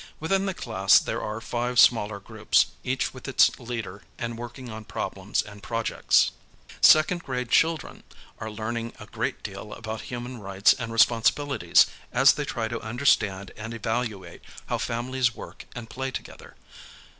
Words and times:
Within 0.19 0.47
the 0.47 0.55
class 0.55 0.97
there 0.97 1.21
are 1.21 1.39
five 1.39 1.77
smaller 1.79 2.19
groups, 2.19 2.65
each 2.83 3.13
with 3.13 3.27
its 3.27 3.51
leader 3.59 4.01
and 4.17 4.35
working 4.35 4.67
on 4.67 4.83
problems 4.83 5.43
and 5.43 5.61
projects. 5.61 6.31
Second 6.81 7.23
grade 7.23 7.51
children 7.51 8.01
are 8.39 8.49
learning 8.49 8.93
a 8.99 9.05
great 9.05 9.43
deal 9.43 9.73
about 9.73 10.01
human 10.09 10.39
rights 10.39 10.73
and 10.73 10.91
responsibilities 10.91 11.85
as 12.11 12.33
they 12.33 12.45
try 12.45 12.67
to 12.67 12.81
understand 12.81 13.51
and 13.55 13.75
evaluate 13.75 14.41
how 14.65 14.79
families 14.79 15.35
work 15.35 15.65
and 15.75 15.87
play 15.87 16.09
together. 16.09 16.55